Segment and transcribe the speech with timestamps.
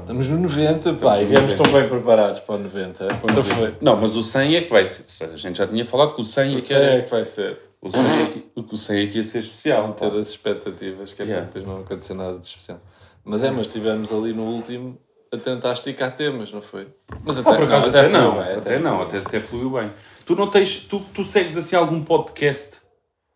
[0.00, 3.08] Estamos no 90, pá, e viemos tão bem preparados para o 90.
[3.34, 3.74] Não foi?
[3.80, 5.30] Não, mas o 100 é que vai ser.
[5.32, 6.86] A gente já tinha falado que o 100 é O que 100 era.
[6.98, 7.58] é que vai ser.
[7.80, 9.88] O 100 é que, o 100 é que ia ser especial.
[9.92, 10.08] pá.
[10.10, 11.46] Ter as expectativas, que é Yeah.
[11.46, 12.80] para depois não acontecer nada de especial.
[13.24, 14.98] Mas é, mas estivemos ali no último
[15.34, 16.88] a tentar esticar temas, não foi?
[17.24, 19.92] Mas Ah, por acaso até, fluiu não, bem, até, fluiu não, até, até fluiu bem.
[20.24, 22.80] Tu não tens, tu, tu segues assim algum podcast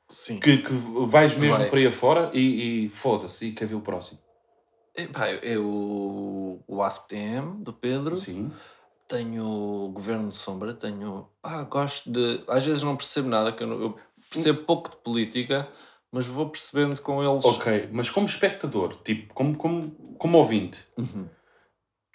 [0.09, 0.39] Sim.
[0.41, 0.73] que, que
[1.07, 1.69] vais mesmo Vai.
[1.69, 4.19] por aí afora e, e foda-se e quer ver o próximo.
[4.97, 8.51] Epá, eu, o AskTM do Pedro, Sim.
[9.07, 11.29] tenho o Governo de Sombra, tenho.
[11.43, 12.43] Ah, gosto de.
[12.49, 13.97] Às vezes não percebo nada, que eu, não- eu
[14.29, 15.69] percebo pouco de política,
[16.11, 17.45] mas vou percebendo com eles.
[17.45, 21.27] Ok, mas como espectador, tipo, como, como, como ouvinte, Uhum.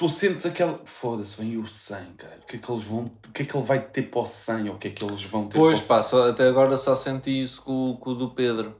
[0.08, 0.80] Tu sentes aquela.
[0.86, 2.40] Foda-se, vem o 100, cara.
[2.42, 3.06] O que é que eles vão.
[3.28, 5.04] O que é que ele vai ter para o 100 ou o que é que
[5.04, 8.10] eles vão ter Pois, para o pá, só- até agora só senti isso com, com
[8.12, 8.76] o do Pedro.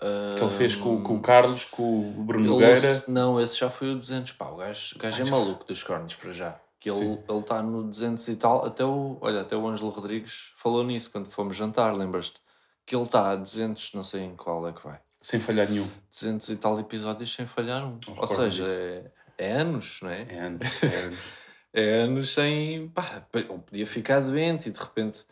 [0.00, 0.34] 100?
[0.36, 3.04] Que ele fez com, com o Carlos, com o Bruno Nogueira.
[3.08, 4.32] não, esse já foi o 200.
[4.32, 6.56] Pá, o gajo, o gajo é maluco dos cornos para já.
[6.78, 8.66] Que ele está no 200 e tal.
[8.66, 12.38] Até o, olha, até o Ângelo Rodrigues falou nisso quando fomos jantar, lembras-te?
[12.84, 14.98] Que ele está a 200, não sei em qual é que vai.
[15.22, 15.88] Sem falhar nenhum.
[16.12, 17.98] 200 e tal episódios sem falhar um.
[18.14, 18.76] Ou seja, disso.
[18.78, 19.04] é,
[19.38, 20.22] é anos, não é?
[20.28, 21.18] É anos, é anos.
[21.76, 22.88] É anos sem.
[22.90, 25.24] Pá, ele podia ficar doente e de repente.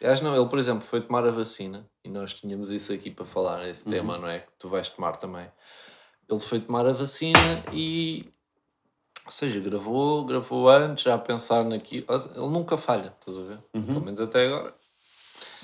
[0.00, 3.26] Aliás, não, ele, por exemplo, foi tomar a vacina e nós tínhamos isso aqui para
[3.26, 3.90] falar, esse Uhum.
[3.92, 4.38] tema, não é?
[4.38, 5.50] Que tu vais tomar também.
[6.30, 7.36] Ele foi tomar a vacina
[7.72, 8.32] e.
[9.26, 12.06] Ou seja, gravou, gravou antes, já a pensar naquilo.
[12.08, 13.58] Ele nunca falha, estás a ver?
[13.74, 13.82] Uhum.
[13.82, 14.74] Pelo menos até agora.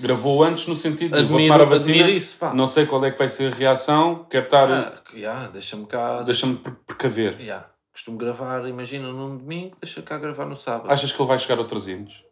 [0.01, 3.19] Gravou antes no sentido de vou tomar a vacina, isso, não sei qual é que
[3.19, 6.23] vai ser a reação, quero estar, Ah, já, deixa-me cá.
[6.23, 7.41] deixa-me pre- precaver.
[7.41, 10.91] Já, costumo gravar, imagina, num domingo, deixa cá gravar no sábado.
[10.91, 12.25] Achas que ele vai chegar ao 300?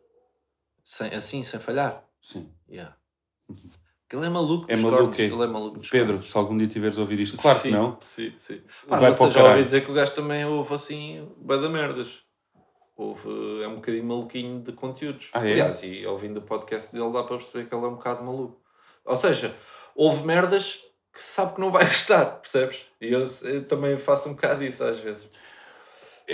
[0.82, 2.05] Sem, assim, sem falhar.
[2.20, 2.52] Sim.
[2.68, 2.96] Yeah.
[4.12, 5.22] Ele é maluco É maluco, cornos, é?
[5.22, 6.30] Ele é maluco Pedro, cornos.
[6.30, 7.96] se algum dia tiveres a ouvir isto, claro sim, que não.
[8.00, 8.61] Sim, sim.
[8.86, 11.68] Vai Vai para o já ouvi dizer que o gajo também houve assim, bué de
[11.68, 12.23] merdas.
[12.96, 15.30] Houve, é um bocadinho maluquinho de conteúdos.
[15.33, 15.52] Ah, é?
[15.52, 18.61] Aliás, e ouvindo o podcast dele dá para perceber que ele é um bocado maluco.
[19.05, 19.56] Ou seja,
[19.94, 22.84] houve merdas que sabe que não vai gostar, percebes?
[23.00, 25.27] E eu, eu também faço um bocado isso às vezes.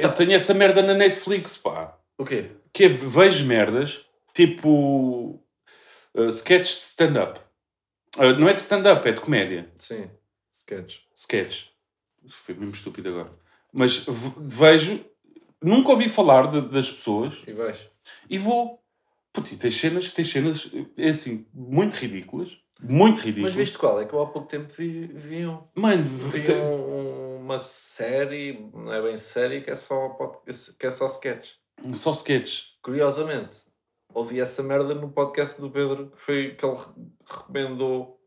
[0.02, 1.96] Eu tenho essa merda na Netflix, pá.
[2.16, 2.50] O quê?
[2.72, 4.04] Que é, vejo merdas,
[4.34, 5.40] tipo
[6.14, 7.40] uh, sketches de stand-up.
[8.16, 9.70] Uh, não é de stand-up, é de comédia.
[9.76, 10.10] Sim,
[10.52, 10.98] sketch.
[11.16, 11.66] Sketch.
[12.28, 13.30] Foi mesmo estúpido agora.
[13.72, 14.04] Mas
[14.38, 15.04] vejo,
[15.62, 17.88] nunca ouvi falar de- das pessoas E vais?
[18.28, 18.82] e vou.
[19.32, 22.58] Puto, e tens cenas, tens cenas, é assim, muito ridículas.
[22.80, 23.52] Muito ridículas.
[23.54, 24.00] Mas viste qual?
[24.00, 25.62] É que eu há pouco tempo vi, vi um.
[25.74, 30.10] Mano, Vi um- uma série, não é bem série, que é só,
[30.78, 31.52] que é só sketch.
[31.94, 32.76] só sketches.
[32.82, 33.56] Curiosamente,
[34.12, 38.20] ouvi essa merda no podcast do Pedro, que foi que ele re- recomendou.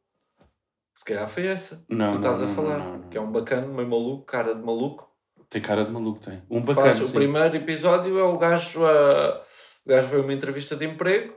[0.96, 1.86] Se calhar foi essa.
[1.88, 2.78] Não, que tu estás não, a falar.
[2.80, 3.10] não, não.
[3.10, 5.10] Que é um bacana, meio maluco, cara de maluco.
[5.50, 6.42] Tem cara de maluco, tem.
[6.50, 7.14] Um Faz bacana, o sim.
[7.14, 9.44] primeiro episódio é o gajo a.
[9.86, 11.36] O gajo veio uma entrevista de emprego,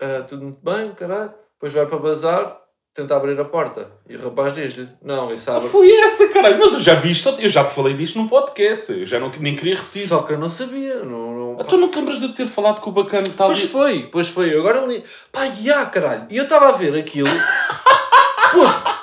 [0.00, 1.32] ah, tudo muito bem, caralho.
[1.54, 2.60] Depois vai para bazar,
[3.00, 3.90] tenta abrir a porta.
[4.08, 5.68] E o rapaz diz-lhe: Não, isso Ah, abre.
[5.68, 6.58] foi essa, caralho.
[6.58, 8.90] Mas eu já vi isto, eu já te falei disto num podcast.
[8.92, 10.06] Eu já não, nem queria repetir.
[10.06, 10.96] Só que eu não sabia.
[10.96, 11.56] Não, não...
[11.60, 14.28] Ah, Tu não te lembras de ter falado com o bacana tal Pois foi, pois
[14.28, 14.56] foi.
[14.58, 15.02] Agora li.
[15.32, 16.26] Pá, já, caralho.
[16.30, 17.28] E eu estava a ver aquilo.
[18.52, 18.98] Puto.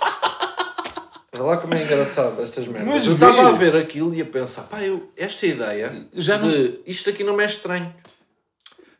[1.33, 2.93] Olha lá como é engraçado estas merdas.
[2.93, 6.49] Mas eu estava a ver aquilo e a pensar, pá, eu, esta ideia Já não-
[6.49, 7.93] de isto aqui não me é estranho.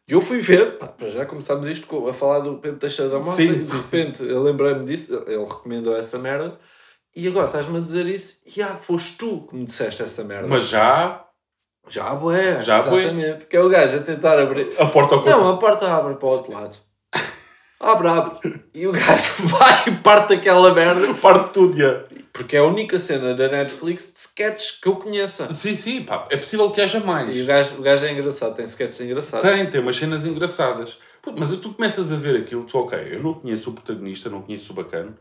[0.08, 3.32] E eu fui ver, pá, já começámos isto a falar do Pedro Teixeira da Mota
[3.32, 6.60] Sim, e de sim, repente eu lembrei-me disso, ele recomendou essa merda
[7.16, 10.48] e agora estás-me a dizer isso e ah, foste tu que me disseste essa merda.
[10.48, 11.26] Mas já
[11.88, 13.00] já, bué, Já, bué.
[13.04, 13.46] exatamente.
[13.46, 14.70] Que é o gajo a tentar abrir.
[14.80, 16.78] a porta ao Não, a porta abre para o outro lado.
[17.80, 18.64] Abre, abre.
[18.74, 21.14] E o gajo vai e parte aquela merda.
[21.16, 22.04] Parte tudo, já.
[22.36, 25.54] Porque é a única cena da Netflix de sketches que eu conheça.
[25.54, 26.28] Sim, sim, pá.
[26.30, 27.34] É possível que haja mais.
[27.34, 29.50] E o gajo, o gajo é engraçado, tem sketches engraçados.
[29.50, 30.98] Tem, tem umas cenas engraçadas.
[31.22, 34.42] Puto, Mas tu começas a ver aquilo, tu, ok, eu não conheço o protagonista, não
[34.42, 35.18] conheço o bacana.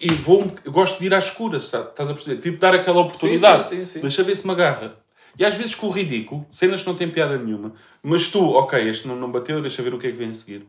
[0.00, 2.40] E vou, gosto de ir às escuras, tá- estás a perceber?
[2.42, 3.66] Tipo, dar aquela oportunidade.
[3.66, 4.00] sim, sim, sim.
[4.00, 4.96] Deixa ver se me agarra.
[5.38, 8.90] E às vezes com o ridículo, cenas que não têm piada nenhuma, mas tu, ok,
[8.90, 10.66] este não, não bateu, deixa ver o que é que vem a seguir.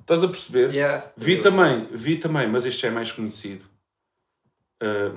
[0.00, 0.72] Estás a perceber?
[0.72, 1.04] Yeah.
[1.16, 3.70] Vi também, vi também, mas este é mais conhecido.
[4.82, 5.12] Ah,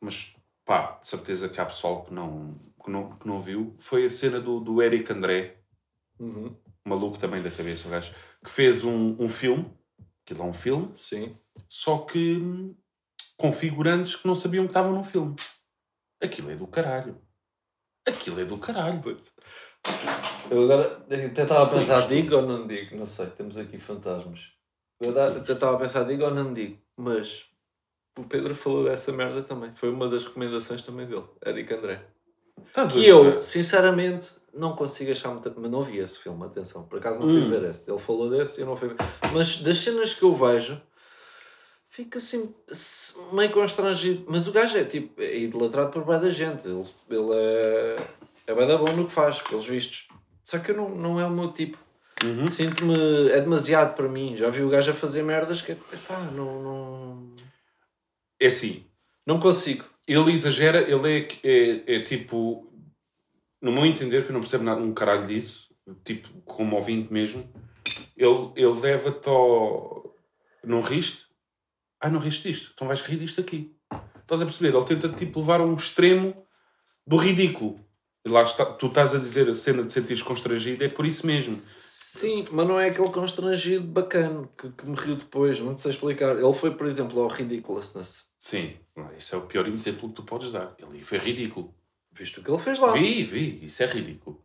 [0.00, 0.34] mas
[0.64, 2.54] pá, de certeza que há pessoal que não,
[2.84, 3.74] que não, que não viu.
[3.80, 5.58] Foi a cena do, do Eric André,
[6.20, 6.54] Uhum.
[6.84, 8.12] maluco também da cabeça, o gajo,
[8.44, 9.68] que fez um, um filme,
[10.24, 11.36] aquilo é um filme, Sim.
[11.68, 12.76] só que hum,
[13.36, 15.34] com figurantes que não sabiam que estavam no filme.
[16.22, 17.20] Aquilo é do caralho.
[18.06, 19.00] Aquilo é do caralho.
[20.50, 22.94] Eu agora até estava a pensar, digo ou não digo?
[22.96, 24.52] Não sei, temos aqui fantasmas.
[25.00, 26.80] Eu até estava a pensar, digo ou não digo?
[26.96, 27.46] Mas
[28.18, 29.72] o Pedro falou dessa merda também.
[29.74, 32.04] Foi uma das recomendações também dele, Eric André.
[32.66, 35.52] Estás Que eu, sinceramente, não consigo achar muita.
[35.56, 36.82] Mas não vi esse filme, atenção.
[36.84, 37.50] Por acaso não fui Hum.
[37.50, 37.90] ver esse.
[37.90, 38.96] Ele falou desse e eu não fui ver.
[39.32, 40.80] Mas das cenas que eu vejo,
[41.88, 42.54] fica assim,
[43.32, 44.24] meio constrangido.
[44.28, 46.66] Mas o gajo é tipo, é idolatrado por bem da gente.
[46.66, 47.96] Ele, ele é.
[48.46, 50.08] É bem da bom no que faz, pelos vistos.
[50.44, 51.78] Só que eu não, não é o meu tipo.
[52.24, 52.46] Uhum.
[52.46, 53.30] Sinto-me.
[53.30, 54.36] É demasiado para mim.
[54.36, 55.72] Já vi o gajo a fazer merdas que.
[55.72, 56.62] Epá, não.
[56.62, 57.32] Não,
[58.42, 58.84] É assim,
[59.24, 59.84] não consigo.
[60.04, 62.68] ele exagera, ele é, é, é tipo,
[63.60, 65.72] no meu entender, que eu não percebo nada, um caralho disso,
[66.02, 67.48] tipo, como ouvinte mesmo,
[68.16, 70.12] ele, ele leva-te ao.
[70.64, 71.26] Não riste?
[72.00, 73.76] Ah, não riste disto, então vais rir disto aqui.
[74.20, 74.76] Estás a perceber?
[74.76, 76.44] Ele tenta tipo levar a um extremo
[77.06, 77.78] do ridículo.
[78.24, 81.26] E lá está, tu estás a dizer a cena de sentires constrangido, é por isso
[81.26, 81.62] mesmo.
[81.76, 85.92] Sim, mas não é aquele constrangido bacana que, que me riu depois, não te sei
[85.92, 86.36] explicar.
[86.36, 88.31] Ele foi, por exemplo, ao Ridiculousness.
[88.42, 88.74] Sim,
[89.16, 90.74] isso é o pior exemplo que tu podes dar.
[90.76, 91.72] Ele foi ridículo.
[92.10, 92.90] Viste o que ele fez lá?
[92.90, 94.42] Vi, vi, isso é ridículo.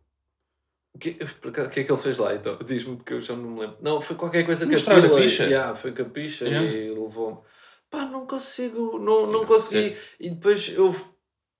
[0.94, 2.56] O que, o que é que ele fez lá então?
[2.64, 3.76] Diz-me porque eu já não me lembro.
[3.80, 5.42] Não, foi qualquer coisa que Mostrar a picha.
[5.46, 6.70] Yeah, foi com a picha Yeah.
[6.70, 7.38] e levou-me.
[7.90, 9.96] Pá, não consigo, não, não consegui.
[10.20, 10.94] E depois eu,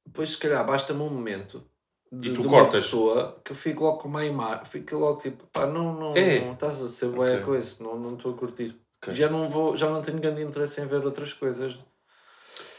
[0.06, 1.68] depois se calhar basta-me um momento
[2.12, 5.66] de, de uma pessoa que eu fico logo com uma imagem, fico logo tipo, pá,
[5.66, 6.38] não, não, É.
[6.38, 7.42] não estás a ser boa Ok.
[7.42, 8.80] coisa, não não estou a curtir.
[9.02, 9.12] Ok.
[9.12, 11.76] Já não vou, já não tenho grande interesse em ver outras coisas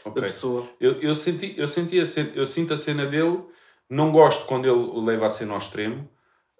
[0.04, 0.22] da Ok.
[0.22, 0.68] pessoa.
[0.80, 3.40] Eu, eu, senti, eu, senti a cena, eu sinto a cena dele,
[3.88, 6.08] não gosto quando ele leva a cena ao extremo.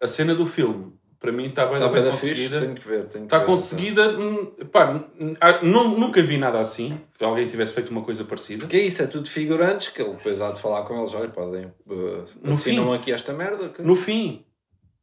[0.00, 2.60] A cena do filme, para mim, está bem, Está bem bem da fixe, conseguida.
[2.88, 3.06] ver.
[3.24, 4.18] Está ver, conseguida.
[4.18, 5.04] hum, pá,
[5.40, 8.66] ah, não, nunca vi nada assim, que alguém tivesse feito uma coisa parecida.
[8.66, 11.12] Que é isso, é tudo figurantes que ele depois há de falar com eles.
[11.14, 11.66] Olha, podem.
[11.86, 12.94] Uh, No assinam fim.
[12.94, 13.68] aqui esta merda.
[13.68, 14.44] que- No fim.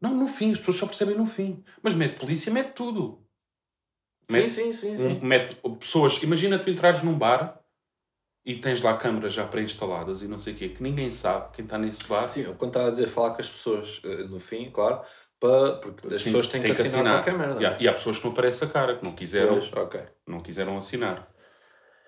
[0.02, 1.64] Não, no fim, as pessoas só percebem no fim.
[1.84, 3.20] Mas mete polícia, mete tudo.
[4.30, 5.20] Sim, Mete- sim, sim, sim.
[5.22, 6.22] Um- mete pessoas.
[6.24, 7.57] Imagina tu entrares num bar
[8.48, 11.66] e tens lá câmaras já pré-instaladas e não sei o quê, que ninguém sabe quem
[11.66, 12.30] está nesse bar.
[12.30, 15.02] Sim, eu quando estava a dizer falar com as pessoas uh, no fim, claro,
[15.38, 17.62] para, porque as Sim, pessoas têm que, assinar, qualquer merda.
[17.62, 20.00] E há, e há pessoas que não aparece a cara, que não quiseram, Pois, ok.
[20.26, 21.28] não quiseram assinar.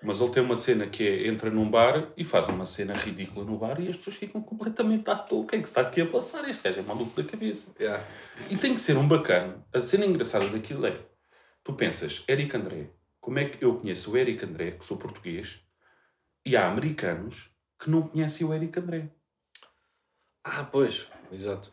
[0.02, 3.44] Mas ele tem uma cena que é, entra num bar e faz uma cena ridícula
[3.44, 5.42] no bar e as pessoas ficam completamente à toa.
[5.42, 6.48] O que é que está aqui a passar?
[6.48, 7.70] Este gajo é maluco da cabeça.
[7.78, 8.02] Yeah.
[8.48, 9.62] E tem que ser um bacana.
[9.74, 10.96] A cena engraçada daquilo é,
[11.62, 12.86] tu pensas, Eric André,
[13.20, 15.60] como é que eu conheço o Eric André, que sou português,
[16.46, 19.08] e há americanos que não conhecem o Eric André.
[20.44, 21.70] Ah, pois, exato.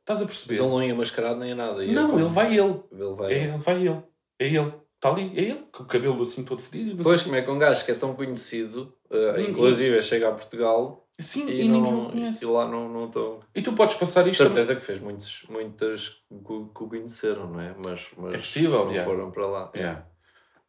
[0.00, 0.54] Estás a Mas perceber?
[0.62, 1.84] ele não ia mascarado nem nada.
[1.84, 2.82] ia Não, como- ele vai ele.
[2.92, 3.32] Ele vai.
[3.32, 4.02] É ele, vai ele.
[4.38, 4.74] É ele.
[4.96, 5.66] Está ali, é ele.
[5.70, 7.02] Com o cabelo assim todo fedido.
[7.02, 11.06] Pois, como é que um gajo que é tão conhecido, uh, inclusive chega a Portugal
[11.20, 12.42] Sim, e, e, ninguém o não, conhece.
[12.44, 13.40] e lá não não estão.
[13.54, 14.42] E tu podes passar isto...
[14.42, 17.74] certeza que fez muitos, muitas que o conheceram, não é?
[17.84, 19.04] Mas, mas É possível, não já.
[19.04, 19.70] foram para lá.
[19.74, 20.06] Yeah.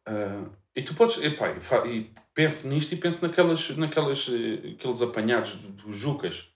[0.06, 0.44] Ah,
[0.74, 1.18] e tu podes...
[1.22, 1.50] Epá,
[1.86, 6.48] e, e pense nisto e pense naquelas, naquelas, eh, aqueles apanhados do- dos Jucas.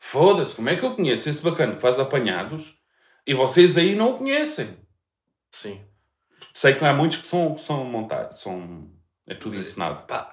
[0.00, 2.74] Foda-se, como é que eu conheço esse bacana que faz apanhados
[3.26, 4.76] e vocês aí não o conhecem?
[5.50, 5.84] Sim.
[6.54, 8.90] Sei que há muitos que são, que são montados, são...
[9.26, 10.06] É tudo ensinado.
[10.06, 10.30] Pá,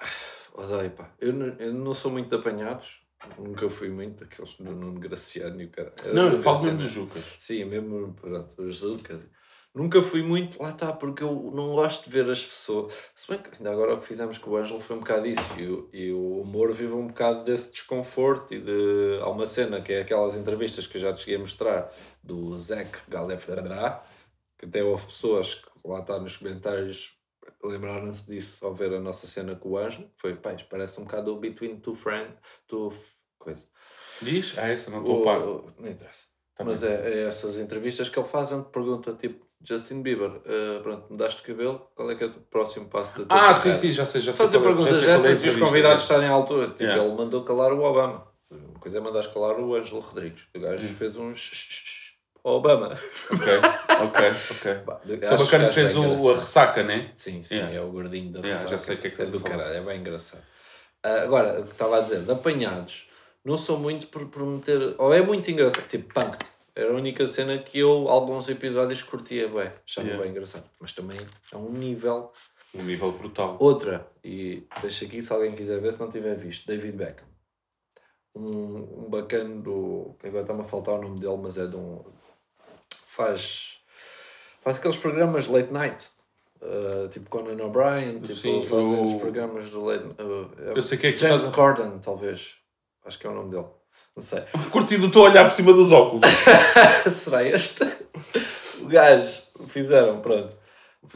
[0.54, 1.12] odeio, pá.
[1.20, 3.00] Eu não, eu não sou muito de apanhados.
[3.38, 5.92] Nunca fui muito daqueles do Nuno Graciano e o cara.
[6.14, 7.36] Não, eu falo mesmo dos Jucas.
[7.38, 9.26] Sim, mesmo, pronto, os Zucas.
[9.76, 13.10] Nunca fui muito, lá está, porque eu não gosto de ver as pessoas.
[13.14, 15.42] Se bem que ainda agora o que fizemos com o Ângelo foi um bocado isso.
[15.58, 19.20] E o, e o humor vive um bocado desse desconforto e de.
[19.20, 21.92] Há uma cena que é aquelas entrevistas que eu já te cheguei a mostrar
[22.22, 24.02] do Zach Galefdra,
[24.56, 27.14] que até houve pessoas que lá está nos comentários
[27.62, 30.10] lembraram-se disso ao ver a nossa cena com o Ângelo.
[30.16, 32.34] Foi, pá, parece um bocado o Between Two Friends,
[32.66, 32.94] two
[33.38, 33.66] coisa.
[34.22, 34.56] Diz?
[34.56, 35.40] Ah, essa não estou a par.
[35.40, 36.24] Não interessa.
[36.54, 40.80] Tá Mas é, é essas entrevistas que ele faz onde pergunta tipo Justin Bieber, eh,
[40.82, 43.74] pronto, mudaste de cabelo, qual é que é o próximo passo da tua Ah, sim,
[43.74, 44.46] sim, já sei, já sei.
[44.46, 46.02] Fazer qual é- já perguntas sei qual é a dessas e os convidados dele.
[46.02, 46.68] estarem à altura.
[46.68, 47.02] Tipo, Yeah.
[47.04, 48.26] ele mandou calar o Obama.
[48.50, 50.42] Uma coisa é mandar calar o Ângelo Rodrigues.
[50.54, 50.94] O gajo Hum.
[50.96, 51.32] fez um
[52.44, 52.92] Obama.
[53.32, 53.52] Ok,
[54.02, 54.74] ok, ok.
[54.86, 57.10] Bah, Só bacana que fez o, a ressaca, né?
[57.16, 57.76] Sim, sim, Yeah.
[57.76, 58.78] é o gordinho da Yeah, já ressaca.
[58.78, 59.56] sei o que é que é do falar.
[59.56, 60.42] caralho, é bem engraçado.
[61.02, 63.08] Ah, agora, o que estava a dizer, de apanhados,
[63.44, 64.94] não sou muito por, por meter.
[64.98, 66.44] Ou é muito engraçado, tipo Punked.
[66.76, 70.22] Era a única cena que eu, alguns episódios, curtia, bué, achava Yeah.
[70.22, 70.68] bem engraçado.
[70.78, 71.18] Mas também
[71.50, 72.30] é um nível.
[72.74, 73.56] Um nível brutal.
[73.58, 77.26] Outra, e deixa aqui se alguém quiser ver, se não tiver visto, David Beckham.
[78.34, 80.14] Um, um bacana do.
[80.22, 82.04] Agora está-me a faltar o nome dele, mas é de um.
[83.08, 83.78] Faz.
[84.60, 86.08] faz aqueles programas late night.
[86.60, 91.12] Uh, tipo Conan O'Brien, tipo, Sim, esses programas de late uh, Eu sei que é
[91.12, 92.56] que James estás Corden, talvez.
[93.04, 93.66] Acho que é o nome dele.
[94.16, 94.42] Não sei.
[94.72, 96.22] Curtido, estou a olhar por cima dos óculos.
[97.12, 97.84] Será este?
[98.80, 99.28] O gajo
[99.66, 100.54] fizeram, pronto.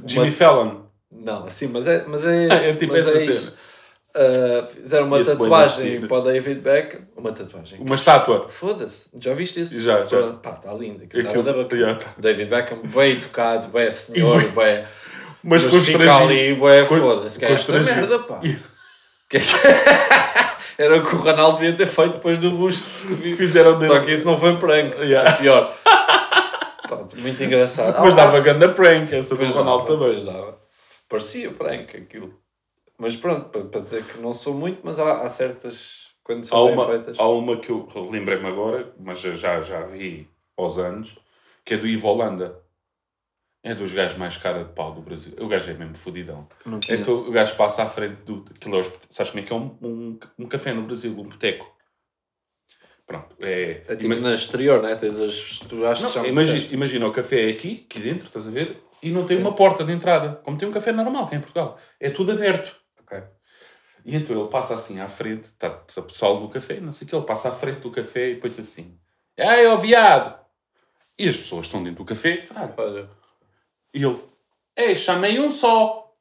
[0.07, 0.81] Jimmy Uma- Fallon.
[1.11, 3.33] Não, assim, mas é, mas é, Ah, esse, é tipo mas essa é cena.
[3.33, 3.55] isso.
[4.15, 7.01] Ah, fizeram uma Esse tatuagem para o David Beckham.
[7.17, 7.81] Uma tatuagem.
[7.81, 8.49] Uma estátua.
[8.49, 9.81] Foda-se, já viste isso?
[9.81, 10.33] Já, já.
[10.35, 11.03] Pá, está lindo.
[11.05, 11.83] Aquilo bué bacana.
[11.83, 12.07] já, tá.
[12.19, 14.85] David Beckham, bem tocado, bem senhor, bem.
[15.43, 16.55] Mas Mas os fica ali,
[16.87, 17.39] com- foda-se.
[17.39, 18.41] Que é esta merda, pá.
[19.29, 22.89] Que é que- Era o que o Ronaldo devia ter feito depois do busto.
[23.37, 23.93] Fizeram dele.
[23.93, 24.97] Só que isso não foi prank.
[24.97, 25.29] Yeah.
[25.29, 25.77] É pior.
[26.89, 28.01] Pronto, muito engraçado.
[28.03, 30.25] Mas dava ah, ganda prank, essa do Ronaldo dava, também.
[30.25, 30.59] dava.
[31.07, 32.35] Parecia prank aquilo.
[32.97, 36.09] Mas pronto, para, para dizer que não sou muito, mas há, há certas.
[36.25, 37.19] Quando Há são bem uma, feitas.
[37.19, 41.17] há uma que eu lembrei-me agora, mas já- já, já vi aos anos,
[41.65, 42.57] que é do Ivo Holanda.
[43.63, 45.35] É dos gajos mais cara de pau do Brasil.
[45.39, 46.49] O gajo é mesmo fodidão.
[46.65, 46.93] Conheço.
[46.95, 48.45] Então o gajo passa à frente do.
[48.55, 51.71] Aquilo é sabes como é que é um, um, um café no Brasil, um boteco.
[53.07, 53.37] Pronto.
[53.43, 54.95] É, É tipo ima- no exterior, né?
[54.97, 55.59] Tens as.
[55.59, 58.51] Tu achas que já não, imagina, imagina, o café é aqui, aqui dentro, estás a
[58.51, 58.83] ver?
[59.03, 61.79] E não tem uma porta de entrada, como tem um café normal cá em Portugal.
[61.99, 62.75] É tudo aberto.
[63.01, 63.23] Ok.
[64.05, 67.07] E então ele passa assim à frente, está tá o pessoal no café, não sei
[67.07, 68.99] o que, ele passa à frente do café e depois assim:
[69.39, 70.39] Ai, ó viado!
[71.19, 73.11] E as pessoas estão dentro do café, caralho.
[73.95, 74.21] E ele:
[74.77, 76.15] Ei, chamei um só!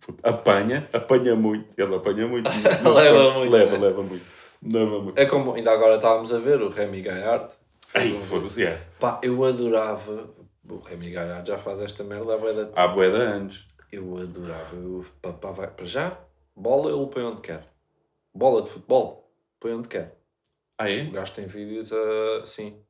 [0.00, 1.72] Puto, apanha, apanha muito.
[1.76, 2.48] Ele apanha muito.
[2.94, 3.86] Leva muito, Leva, né?
[3.86, 4.26] leva muito.
[4.62, 5.18] Leva muito.
[5.18, 7.52] É como ainda agora estávamos a ver o Remy Gaillard.
[7.94, 8.80] Ai, foda-se, é.
[8.98, 10.28] Pá, eu adorava.
[10.68, 13.66] O Remy Gaillard já faz esta merda há bué da Há de anos.
[13.90, 14.76] Eu adorava.
[14.76, 16.16] Eu, pá, pá, vai, para já,
[16.54, 17.66] bola ele põe onde quer.
[18.32, 20.16] Bola de futebol, põe onde quer.
[20.78, 21.04] Ah, O é?
[21.04, 22.80] gajo tem vídeos ah, assim.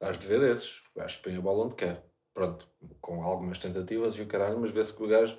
[0.00, 0.80] Has de ver esses.
[0.94, 2.04] O gajo põe a bola onde quer.
[2.38, 2.68] Pronto,
[3.00, 5.36] com algumas tentativas e o caralho, mas vê-se que o gajo.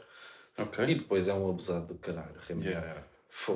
[0.57, 0.83] Ok.
[0.85, 2.35] E depois é um abusado do caralho.
[2.45, 3.03] Remy Yeah.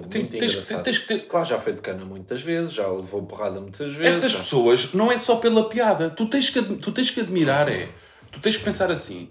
[0.10, 0.84] Tem- muito tens, engraçado.
[0.84, 1.28] tens que ter.
[1.28, 4.16] Claro, já foi de cana muitas vezes, já levou porrada muitas vezes.
[4.18, 6.10] Essas já- pessoas não é só pela piada.
[6.10, 7.90] Tu tens que, tu tens que admirar, é.
[8.32, 9.30] Tu tens que pensar assim.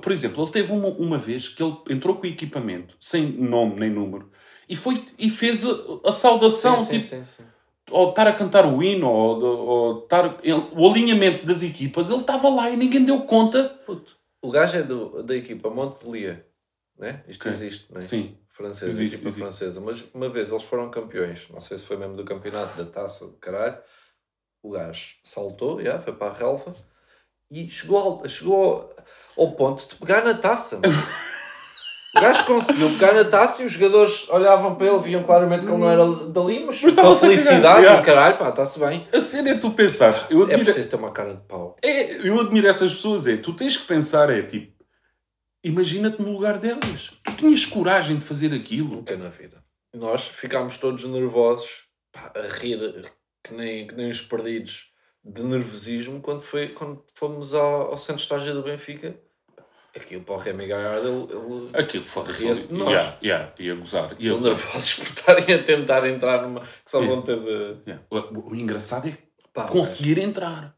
[0.00, 3.80] Por exemplo, ele teve uma, uma vez que ele entrou com o equipamento, sem nome
[3.80, 4.30] nem número,
[4.68, 5.64] e, foi, e fez
[6.04, 7.42] a, saudação, Sim, sim, tipo, sim, sim.
[7.90, 10.38] Ou estar a cantar o hino, ou, ou estar.
[10.42, 13.64] ele- o alinhamento das equipas, ele estava lá e ninguém deu conta.
[13.86, 16.46] Puto, o gajo é do, da equipa Montpellier,
[16.98, 17.22] né?
[17.28, 17.52] Isto Ok.
[17.52, 18.02] existe, não é?
[18.02, 18.38] Sim.
[18.48, 19.40] Francesa, Existe, equipa existe.
[19.42, 19.80] francesa.
[19.80, 23.26] Mas uma vez eles foram campeões, não sei se foi mesmo do campeonato da taça,
[23.26, 23.76] do caralho.
[24.62, 26.74] O gajo saltou, já, foi para a relva
[27.50, 28.94] e chegou ao, chegou
[29.36, 30.80] ao ponto de pegar na taça.
[32.16, 35.70] O gajo conseguiu pegar na taça e os jogadores olhavam para ele, viam claramente que
[35.72, 38.00] ele não era dali, mas, Mas com a felicidade, yeah.
[38.00, 39.04] o caralho, pá, está-se bem.
[39.12, 40.24] A cena é tu pensares.
[40.30, 41.74] Eu É admiro, preciso ter uma cara de pau.
[41.82, 43.26] é, eu admiro essas pessoas.
[43.26, 44.72] É, tu tens que pensar, é tipo,
[45.64, 47.10] imagina-te no lugar delas.
[47.24, 48.96] Tu tinhas coragem de fazer aquilo.
[48.96, 49.62] Nunca na vida.
[49.92, 54.86] Nós ficámos todos nervosos, pá, a rir que nem, que nem os perdidos
[55.24, 59.16] de nervosismo quando, foi, quando fomos ao, ao centro de estágio do Benfica.
[59.96, 62.44] Aquilo para o Remy Gaillard, ele, ele Aquilo foda-se.
[62.72, 62.88] Nós.
[62.90, 64.16] Yeah, yeah, ia gozar.
[64.18, 66.60] Ia estão nervosos por estarem a tentar entrar numa.
[66.60, 67.76] que só vão ter de.
[67.86, 68.02] Yeah.
[68.10, 69.16] O, o engraçado é
[69.52, 70.74] Pá, conseguir entrar.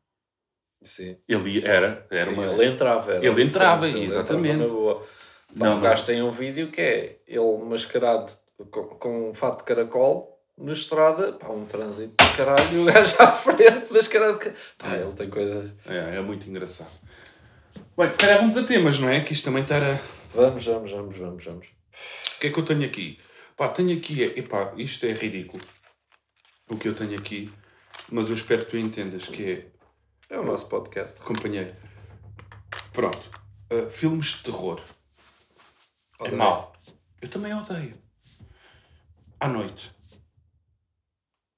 [0.80, 1.16] mas- Sim.
[1.26, 2.44] Ele ia- era, era Sim, uma.
[2.46, 3.14] ele entrava.
[3.14, 4.62] Era Ele entrava, exatamente.
[4.64, 4.94] entrava.
[4.96, 5.04] Pá,
[5.54, 8.30] Não, o mas- gajo tem um vídeo que é ele mascarado
[8.70, 12.84] com, com um fato de caracol na estrada, pá, um trânsito de caralho e o
[12.84, 14.58] gajo à frente mascarado de caralho.
[14.76, 15.72] Pá, ele tem coisas.
[15.86, 16.90] É, é muito engraçado.
[17.96, 19.22] Bem, se calhar vamos a temas, não é?
[19.22, 19.94] Que isto também estará.
[20.34, 21.66] Vamos, vamos, vamos, vamos, vamos.
[21.68, 23.18] O que é que eu tenho aqui?
[23.56, 24.22] Pá, tenho aqui.
[24.22, 25.62] É, epá, isto é ridículo.
[26.68, 27.50] O que eu tenho aqui.
[28.10, 31.20] Mas eu espero que tu entendas que é É o nosso podcast.
[31.22, 31.74] companheiro.
[32.92, 33.30] Pronto.
[33.72, 34.80] Uh, filmes de terror.
[36.20, 36.36] É Odeio.
[36.36, 36.72] mau.
[37.20, 37.96] Eu também odeio.
[39.40, 39.90] À noite.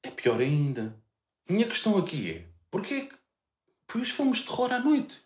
[0.04, 0.97] É pior ainda.
[1.49, 3.14] Minha questão aqui é: porquê que
[3.88, 5.21] põe os filmes de terror à noite?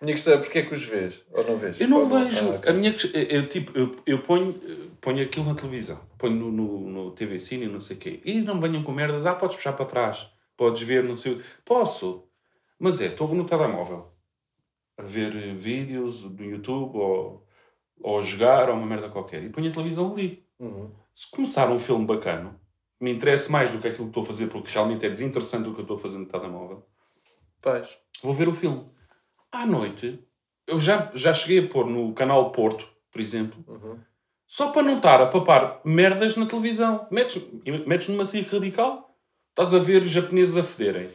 [0.00, 1.20] Minha questão é porque é que os vês?
[1.30, 1.78] Ou não vês?
[1.78, 2.52] Eu não vejo.
[2.64, 2.94] Ah, a minha,
[3.28, 4.54] eu, tipo, eu, eu ponho,
[5.00, 6.00] ponho aquilo na televisão.
[6.16, 8.20] Ponho no, no, no TV Cine não sei o quê.
[8.24, 9.26] E não me venham com merdas.
[9.26, 10.26] Ah, podes puxar para trás.
[10.56, 11.42] Podes ver, não sei o...
[11.64, 12.24] Posso.
[12.78, 14.10] Mas é, estou no telemóvel.
[14.96, 17.46] A ver eh, vídeos do YouTube ou,
[18.00, 19.42] ou a jogar ou uma merda qualquer.
[19.44, 20.46] E ponho a televisão ali.
[20.58, 20.90] Uhum.
[21.14, 22.58] Se começar um filme bacana,
[22.98, 25.74] me interessa mais do que aquilo que estou a fazer, porque realmente é desinteressante o
[25.74, 26.86] que eu estou a fazer no telemóvel,
[27.62, 27.88] Vais.
[28.22, 28.86] vou ver o filme.
[29.52, 30.22] À noite,
[30.66, 33.98] eu já, já cheguei a pôr no canal Porto, por exemplo, Uhum.
[34.46, 37.06] só para não estar a papar merdas na televisão.
[37.10, 37.42] Metes,
[37.86, 39.16] metes numa SIC radical,
[39.50, 41.08] estás a ver japoneses a federem.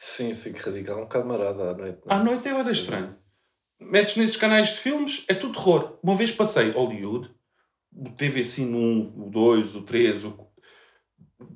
[0.00, 0.98] Sim, que radical.
[0.98, 1.98] Um bocado marada à noite.
[2.04, 2.20] não é?
[2.20, 3.16] À noite é bem estranho.
[3.80, 5.98] Metes nesses canais de filmes, é tudo terror.
[6.02, 7.30] Uma vez passei Hollywood,
[7.90, 10.46] o TV Cine 1, o 2, o 3, o...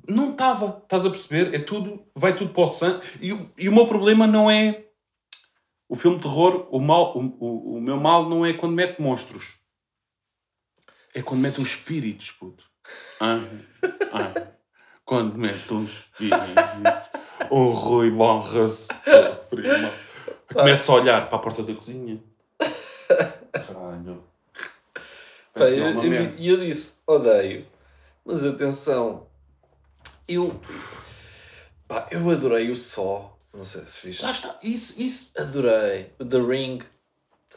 [0.09, 1.54] Não estava, estás a perceber?
[1.54, 3.00] É tudo, vai tudo para o sangue.
[3.21, 3.28] E,
[3.59, 4.88] e o meu problema não é
[5.88, 9.00] o filme de terror, o, mal, o, o, o meu mal não é quando mete
[9.00, 9.57] monstros.
[11.14, 12.64] É quando mete os espíritos, puto.
[13.21, 13.40] Ah,
[14.12, 14.49] ah.
[15.04, 16.38] Quando mete os espíritos.
[17.50, 18.11] O Rui
[19.49, 19.90] prima.
[20.52, 22.23] Começa a olhar para a porta da cozinha.
[23.52, 24.23] Caralho.
[24.95, 25.00] Pá,
[25.54, 27.66] Parece eu, eu, e eu disse, odeio.
[28.25, 29.26] Mas atenção,
[30.26, 30.61] eu.
[31.87, 33.38] Pá, eu adorei o Só.
[33.52, 34.23] Não sei se viste.
[34.23, 35.33] Lá está, isso, isso.
[35.40, 36.12] Adorei.
[36.19, 36.83] O The Ring.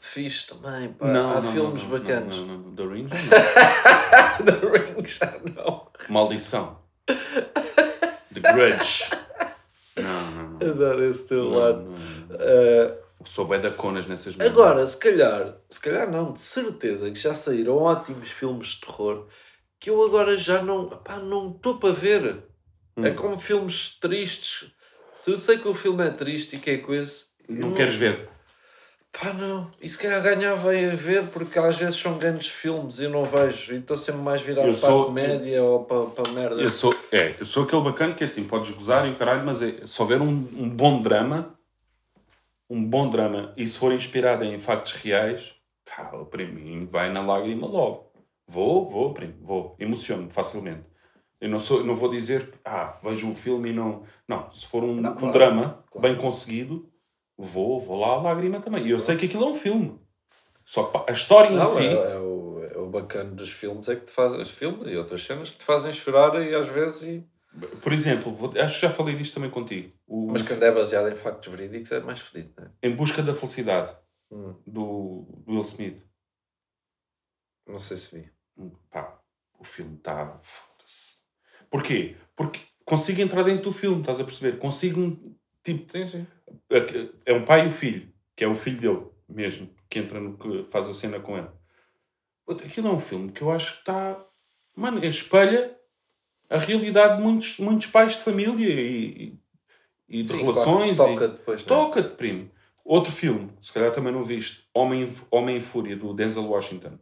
[0.03, 0.93] Fiz também.
[0.93, 1.07] Pá.
[1.38, 2.38] Há filmes bacanas.
[2.38, 2.75] Não, não, não.
[2.75, 5.53] The Ring já The Ring já não.
[5.63, 5.88] não.
[6.10, 6.79] Maldição.
[7.05, 9.12] The Grudge.
[9.98, 10.69] Não, não, não.
[10.71, 11.81] Adoro esse teu Não, lado.
[11.83, 12.38] não, não.
[12.39, 14.51] Ah, Sou bué da conas nessas merdas.
[14.57, 19.27] agora, se calhar, se calhar não, de certeza que já saíram ótimos filmes de terror
[19.79, 20.89] que eu agora já não.
[20.89, 22.43] Pá, não estou para ver.
[22.98, 23.15] É Hum.
[23.15, 24.71] como filmes tristes.
[25.21, 27.21] Se eu sei que o filme é triste e que é coisa.
[27.47, 28.27] Não eu queres ver?
[29.11, 29.69] Pá, não.
[29.79, 33.23] E se calhar ganhava a ver porque às vezes são grandes filmes e eu não
[33.23, 33.75] vejo.
[33.75, 36.55] E estou sempre mais virado Eu para sou- a comédia ou para, para a merda.
[36.59, 39.45] Eu sou, é, eu sou aquele bacana que é assim, podes gozar e o caralho,
[39.45, 41.55] mas é, se houver um, um bom drama,
[42.67, 45.53] um bom drama, e se for inspirado em factos reais,
[45.85, 48.11] pá, para mim vai na lágrima logo.
[48.47, 49.75] Vou, vou, primo, vou.
[49.79, 50.90] Emociono-me facilmente.
[51.41, 54.03] Eu não, sou, não vou dizer, ah, vejo um filme e não.
[54.27, 56.07] Não, se for um, Não, um claro, drama claro.
[56.07, 56.88] bem conseguido,
[57.36, 58.86] vou, vou lá a lágrima também.
[58.86, 60.00] E eu sei que aquilo é um filme.
[60.63, 61.83] Só que a história em Não, si.
[61.83, 64.95] é, é o, é o bacana dos filmes é que te fazem os filmes e
[64.95, 67.01] outras cenas que te fazem chorar e às vezes.
[67.01, 67.27] E...
[67.81, 69.91] Por exemplo, vou- acho que já falei disto também contigo.
[70.07, 72.69] O, Mas quando é baseado em factos verídicos é mais fedido, não é?
[72.83, 73.95] Em Busca da Felicidade,
[74.31, 76.01] Hum, do, do Will Smith.
[77.67, 78.29] não sei se vi.
[78.91, 79.19] Pá,
[79.60, 80.39] o filme está.
[81.71, 82.15] Porquê?
[82.35, 84.59] Porque consigo entrar dentro do filme, estás a perceber?
[84.59, 85.01] Consigo.
[85.01, 86.27] um- Tipo, Sim, sim.
[87.23, 90.35] é um pai e o filho, que é o filho dele mesmo, que entra no
[90.35, 91.48] que faz a cena com ele.
[92.50, 94.19] Aquilo é um filme que eu acho que está.
[94.75, 95.77] Mano, ele espelha
[96.50, 99.37] a realidade de muitos, muitos pais de família e,
[100.09, 100.96] e de Sim, relações.
[100.98, 101.79] claro, e- toca depois, não é?
[101.79, 102.50] Toca-te, primo.
[102.83, 106.98] Outro filme, se calhar também não viste, Homem, Homem em Fúria, do Denzel Washington.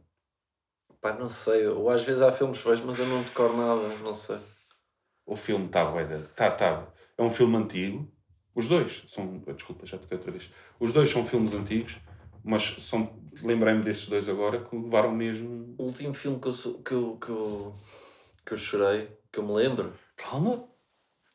[1.01, 1.67] Pá, não sei.
[1.67, 4.35] Ou às vezes há filmes que vejo, mas eu não decoro nada, não sei.
[5.25, 5.85] O filme está
[6.35, 6.87] tá, tá.
[7.17, 8.11] É um filme antigo.
[8.55, 9.37] Os dois são.
[9.39, 10.49] Desculpa, já toquei outra vez.
[10.79, 11.97] Os dois são filmes antigos,
[12.43, 13.17] mas são.
[13.41, 15.75] Lembrei-me desses dois agora que levaram mesmo.
[15.77, 17.73] O último filme que eu, que eu, que eu,
[18.45, 20.67] que eu chorei, que eu me lembro, Calma.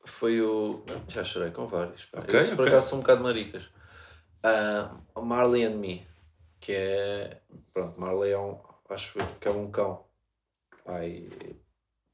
[0.05, 0.85] foi o.
[1.09, 2.05] Já chorei com vários.
[2.07, 2.19] Pá.
[2.21, 2.73] Ok, Isso por ok.
[2.73, 3.71] acaso são um bocado maricas.
[4.43, 6.07] Ah, Marley and Me,
[6.61, 7.41] que é.
[7.73, 8.59] Pronto, Marley é um.
[8.95, 10.07] Acho que é um cão.
[11.03, 11.57] E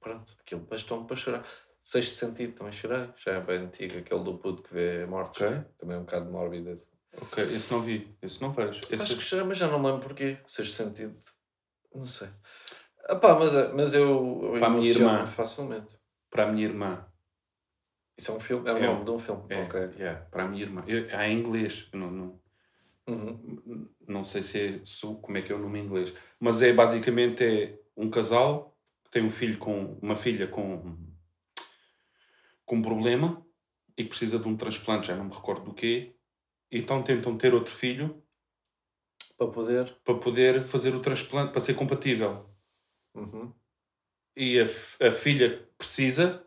[0.00, 1.44] pronto, aquilo bastou-me para chorar.
[1.82, 5.40] Sexto sentido também chorei, já é bem antigo, aquele do puto que vê mortos.
[5.40, 5.60] Ok.
[5.78, 6.70] Também é um bocado mórbido.
[6.70, 6.86] esse.
[7.20, 8.16] Ok, esse não vi.
[8.22, 8.78] Esse não vejo.
[8.80, 8.94] Esse...
[8.96, 10.38] Acho que chorei, mas já não lembro porquê.
[10.46, 11.16] Sexto sentido.
[11.94, 12.28] Não sei.
[13.08, 15.26] Ah, pá, mas, mas eu, eu Para a minha irmã.
[15.26, 15.98] facilmente.
[16.30, 17.04] Para a minha irmã.
[18.16, 18.68] Isso é um filme?
[18.68, 19.42] É o É nome um- de um filme?
[19.48, 19.80] É, Ok.
[19.98, 20.84] yeah, para a minha irmã.
[20.86, 21.88] Eu, é em inglês.
[21.92, 22.39] Não, não,
[23.10, 23.88] Uhum.
[24.06, 24.80] não sei se é,
[25.20, 29.10] como é que é o nome em inglês, mas é basicamente é um casal que
[29.10, 30.96] tem um filho com uma filha com
[32.64, 33.44] com um problema
[33.96, 36.14] e que precisa de um transplante, já não me recordo do quê,
[36.70, 38.22] e então tentam ter outro filho
[39.36, 39.96] Para poder.
[40.04, 42.48] para poder fazer o transplante, para ser compatível.
[43.14, 43.52] Uhum.
[44.36, 44.64] E a,
[45.08, 46.46] a filha que precisa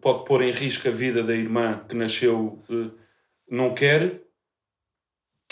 [0.00, 2.90] pode pôr em risco a vida da irmã que nasceu, eh,
[3.48, 4.25] não quer.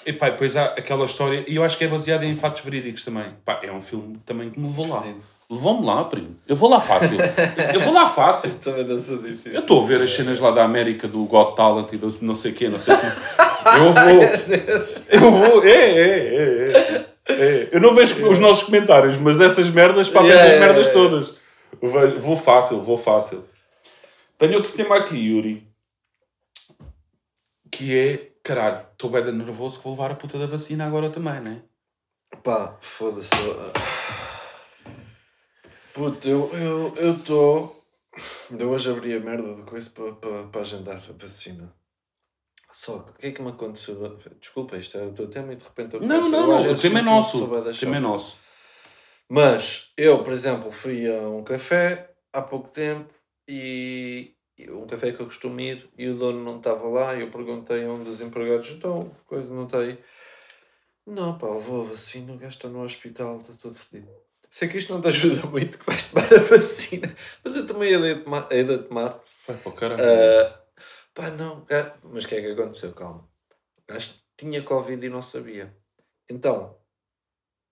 [0.06, 3.04] E pá, depois há aquela história, e eu acho que é baseada em fatos verídicos
[3.04, 3.24] também.
[3.44, 5.02] Pá, é um filme também que me levou lá.
[5.50, 6.36] Levou-me lá, primo.
[6.48, 7.18] Eu vou lá fácil.
[7.74, 8.52] eu vou lá fácil.
[8.58, 9.52] Também não sou difícil.
[9.52, 12.34] Eu estou a ver as cenas lá da América do Got Talent e do não
[12.34, 13.06] sei o quê, não sei o quê.
[13.76, 14.24] Eu vou.
[15.10, 15.62] Eu vou.
[15.62, 17.14] É, é, é, é.
[17.26, 17.68] É.
[17.72, 20.92] Eu não vejo os nossos comentários, mas essas merdas, pá, Yeah, vejo as yeah, merdas
[20.92, 21.34] todas.
[22.20, 23.44] Vou fácil, vou fácil.
[24.38, 25.66] Tenho outro tema aqui, Yuri.
[27.70, 31.40] Que é, caralho, estou bem nervoso que vou levar a puta da vacina agora também,
[31.40, 31.62] né?
[32.42, 33.30] Pá, foda-se.
[33.34, 33.72] ah.
[35.94, 36.96] Puto, eu estou.
[36.96, 37.84] Eu, tô...
[38.50, 41.74] Ainda hoje abri a merda do coisa para pa, pa agendar a vacina.
[42.70, 44.18] Só que o que é que me aconteceu?
[44.40, 46.72] Desculpa, isto é o teu tema e de repente eu Não, não, eu às não.
[46.72, 47.44] O tema é nosso.
[47.44, 48.38] O tema é nosso.
[49.28, 53.12] Mas eu, por exemplo, fui a um café há pouco tempo
[53.48, 54.34] e
[54.70, 57.84] um café que eu costumo ir e o dono não estava lá e eu perguntei
[57.84, 59.98] a um dos empregados, então, coisa não está aí.
[61.06, 64.10] Não, pá, levou a vacina, o gajo está no hospital, está todo fedido.
[64.48, 67.92] sei que isto não te ajuda muito, que vais tomar a vacina, mas eu também
[67.92, 68.48] hei de tomar.
[68.50, 69.20] Hei de tomar.
[69.46, 70.02] Vai para o caralho.
[70.02, 70.60] Ah,
[71.12, 71.66] pá, não,
[72.04, 72.92] mas o que é que aconteceu?
[72.92, 73.28] Calma.
[73.76, 75.76] O gajo tinha Covid e não sabia.
[76.28, 76.78] Então,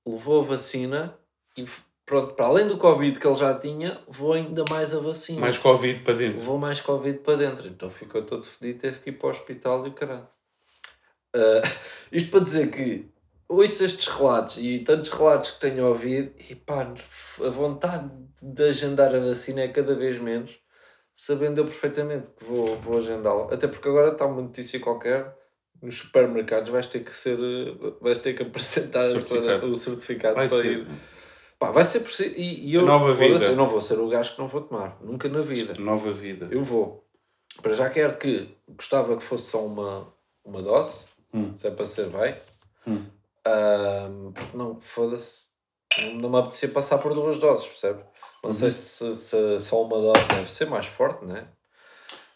[0.06, 1.18] levou a vacina
[1.56, 1.64] e
[2.12, 5.40] pronto, para além do Covid que ele já tinha, levou ainda mais a vacina.
[5.40, 6.40] Mais Covid para dentro.
[6.40, 9.86] Levou mais Covid para dentro, então ficou todo fedido, teve que ir para o hospital
[9.86, 10.28] e o caralho.
[11.34, 11.62] Ah,
[12.12, 13.06] isto para dizer que
[13.48, 16.86] ouço estes relatos e tantos relatos que tenho ouvido e pá,
[17.42, 18.10] a vontade
[18.42, 20.58] de agendar a vacina é cada vez menos,
[21.14, 23.54] sabendo eu perfeitamente que vou, vou agendá-la.
[23.54, 25.34] Até porque agora está uma notícia qualquer,
[25.80, 29.66] nos supermercados vais ter que ser, eh, vais ter que apresentar Certificado.
[29.66, 30.72] o certificado Vai para ser.
[30.80, 30.86] ir.
[31.62, 32.34] Pá, vai ser preciso.
[32.36, 33.44] E, e eu, nova vida.
[33.44, 35.74] eu não vou ser o gajo que não vou tomar, nunca na vida.
[35.78, 36.48] Nova vida.
[36.50, 37.06] Eu vou.
[37.62, 40.12] Para já quero que gostava que fosse só uma,
[40.44, 41.04] uma dose.
[41.32, 41.54] Hum.
[41.56, 42.36] Se é para ser, vai.
[42.84, 43.04] Hum.
[44.52, 45.46] Não, foda-se.
[46.14, 48.00] Não, me apetecia passar por duas doses, percebe?
[48.42, 48.52] Não Uhum.
[48.52, 51.46] sei se, se só uma dose deve ser mais forte, né?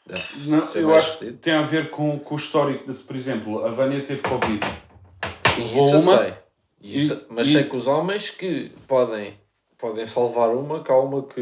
[0.07, 1.39] Deve Não, ser eu acho que fedido.
[1.39, 2.89] tem a ver com, com o histórico.
[2.93, 4.65] De, por exemplo, a Vânia teve Covid.
[5.53, 6.35] Sim, levou isso eu uma sei.
[6.81, 9.39] Isso- mas e- sei que os homens que podem,
[9.79, 11.41] podem salvar uma, que há uma que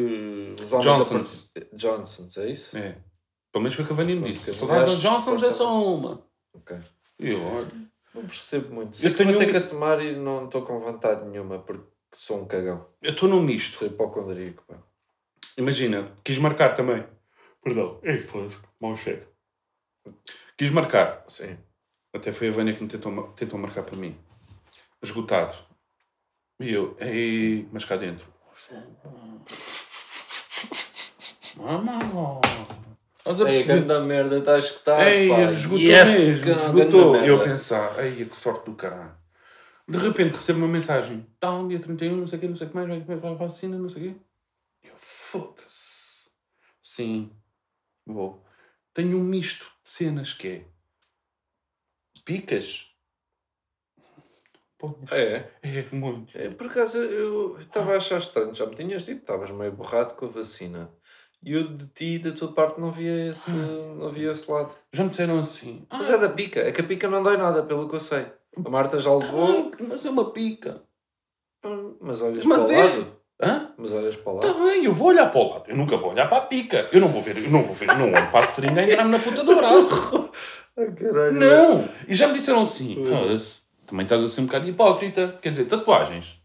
[0.60, 0.84] os homens.
[0.86, 1.50] Johnson's.
[1.52, 2.76] part- Johnson's, é isso?
[2.78, 2.96] É.
[3.52, 4.46] Pelo menos foi o que a Vânia me Pronto, disse.
[4.50, 6.26] das mulheres Johnson's é só uma.
[6.54, 6.76] Ok.
[7.18, 7.70] E eu, olha.
[8.14, 8.96] Não percebo muito.
[8.96, 11.58] Sei Eu tenho vou ter um- que a tomar e não estou com vontade nenhuma
[11.58, 11.84] porque
[12.16, 12.86] sou um cagão.
[13.02, 13.76] Eu estou num misto.
[13.76, 14.76] Sou hipocondríaco, pá.
[15.58, 17.04] Imagina, quis marcar também.
[17.62, 17.98] Perdão.
[18.02, 18.58] Ei, foda-se.
[18.80, 19.26] Mau cheiro.
[20.56, 21.24] Quis marcar.
[21.28, 21.56] Sim.
[22.12, 24.16] Até foi a Vânia que me tentou, tentou marcar para mim.
[25.04, 25.54] Esgotado.
[26.60, 28.32] E eu, ei, mas cá dentro.
[31.56, 32.40] Mamãe,
[33.18, 33.84] Estás a Ei, perceber?
[33.86, 35.52] grande merda, está a escutar, Ei, pá.
[35.52, 37.12] esgotou Yes, mesmo, grande esgotou.
[37.12, 37.26] merda.
[37.26, 39.16] E eu a pensar, ei, que sorte do caralho.
[39.88, 42.70] De repente recebo uma mensagem, tal, dia 31, não sei o quê, não sei o
[42.70, 44.20] que mais, vai vai à vacina, não sei o quê.
[44.84, 46.28] Eu, foda-se.
[46.82, 47.30] Sim,
[48.06, 48.42] vou.
[48.92, 50.64] Tenho um misto de cenas que é
[52.24, 52.93] picas.
[55.10, 56.36] É, é muito.
[56.36, 60.14] é, por acaso eu estava a achar estranho, já me tinhas dito, estavas meio borrado
[60.14, 60.90] com a vacina.
[61.42, 64.72] E eu de ti, da tua parte, não via esse, não via esse lado.
[64.92, 67.36] Já me disseram assim, ah, Mas é da pica, é que a pica não dói
[67.36, 68.26] nada, pelo que eu sei.
[68.64, 70.82] A Marta já levou, ai, mas é uma pica.
[71.64, 72.84] hum, mas olhas Mas para é.
[72.84, 73.16] o lado.
[73.42, 73.74] Hã?
[73.76, 74.64] Mas olhas para o Tá lado.
[74.64, 75.64] bem, eu vou olhar para o lado.
[75.68, 76.88] Eu nunca vou olhar para a pica.
[76.92, 79.10] Eu não vou ver, eu não vou ver, não olho para a seringa a entrar-me
[79.10, 80.30] na puta do braço.
[80.74, 81.32] Caralho.
[81.32, 81.88] Não!
[82.08, 83.58] E já me disseram assim, foda-se,
[83.94, 85.38] também estás a ser um bocado hipócrita.
[85.40, 86.40] Quer dizer, tatuagens.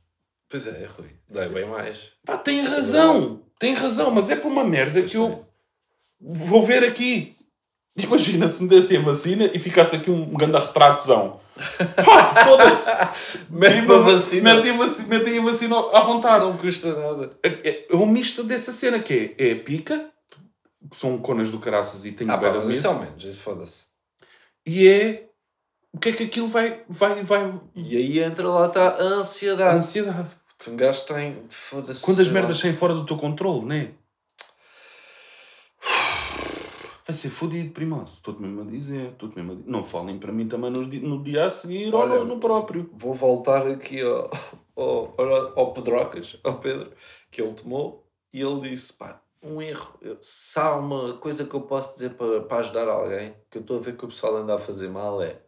[0.48, 1.10] Pois é, Rui.
[1.28, 1.98] Dói bem mais.
[2.24, 5.46] Pá, tem razão, tem razão, mas é por uma merda que Pois eu
[6.22, 7.36] vou ver aqui.
[7.98, 11.40] Imagina se me dessem a vacina e ficasse aqui um grande retratozão.
[12.06, 13.40] Pá, foda-se!
[13.50, 14.54] Mete uma vacina.
[14.56, 16.46] Metem a vaci- metem a vacina à vontade.
[16.46, 17.32] Não custa nada.
[17.44, 20.10] É, é um misto dessa cena que é, é a pica,
[20.90, 23.86] que são conas do caraças e tenho Ah, pá, mas isso ao menos, isso foda-se.
[24.66, 25.29] e é
[25.92, 29.04] o que é que aquilo vai, vai, vai E aí entra lá está a a
[29.04, 29.78] ansiedade.
[29.78, 30.30] ansiedade.
[30.58, 32.02] Que um gajo tem de foda-se.
[32.04, 33.92] Quando as sei merdas saem fora do teu controle, né?
[37.06, 38.18] Vai ser fodido, primoço.
[38.18, 39.14] Estou-te mesmo a dizer.
[39.14, 39.70] Estou-te mesmo a dizer.
[39.70, 42.40] Não falem para mim também no dia, no dia a seguir ou Olha, no, no
[42.40, 42.88] próprio.
[42.94, 44.30] Vou voltar aqui ao,
[44.76, 45.16] ao,
[45.58, 46.92] ao, Pedrocas, ao Pedro,
[47.32, 49.98] que ele tomou e ele disse: pá, um erro.
[50.22, 53.78] Se há uma coisa que eu posso dizer para, para ajudar alguém, que eu estou
[53.78, 55.42] a ver que o pessoal anda a fazer mal, é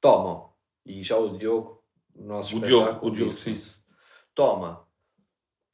[0.00, 0.50] tomam.
[0.84, 1.82] E já o Diogo,
[2.14, 3.52] o nosso O Diogo, o Diogo, disse sim.
[3.52, 3.84] isso.
[4.34, 4.86] Toma.